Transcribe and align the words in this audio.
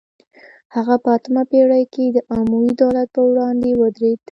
هغه 0.75 0.95
په 1.03 1.09
اتمه 1.17 1.43
پیړۍ 1.51 1.83
کې 1.93 2.05
د 2.09 2.17
اموي 2.37 2.71
دولت 2.81 3.07
پر 3.13 3.23
وړاندې 3.29 3.69
ودرید 3.81 4.19